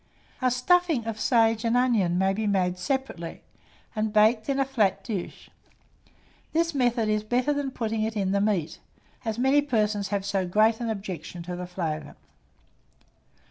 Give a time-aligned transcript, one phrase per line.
[0.41, 3.43] A stuffing of sage and onion may be made separately,
[3.95, 5.51] and baked in a flat dish:
[6.53, 8.79] this method is better than putting it in the meat,
[9.23, 12.15] as many persons have so great an objection to the flavour.